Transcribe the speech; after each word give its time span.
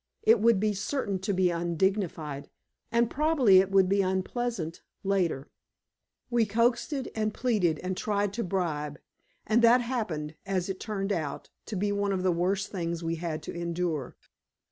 It 0.23 0.39
would 0.39 0.59
be 0.59 0.73
certain 0.73 1.19
to 1.19 1.31
be 1.31 1.51
undignified, 1.51 2.49
and 2.91 3.07
probably 3.07 3.59
it 3.59 3.69
would 3.69 3.87
be 3.87 4.01
unpleasant 4.01 4.81
later." 5.03 5.51
We 6.31 6.43
coaxed 6.47 6.91
and 6.91 7.31
pleaded 7.35 7.77
and 7.83 7.95
tried 7.95 8.33
to 8.33 8.43
bribe, 8.43 8.97
and 9.45 9.61
that 9.61 9.81
happened, 9.81 10.33
as 10.43 10.69
it 10.69 10.79
turned 10.79 11.13
out, 11.13 11.51
to 11.67 11.75
be 11.75 11.91
one 11.91 12.13
of 12.13 12.23
the 12.23 12.31
worst 12.31 12.69
things 12.71 13.03
we 13.03 13.17
had 13.17 13.43
to 13.43 13.53
endure. 13.53 14.15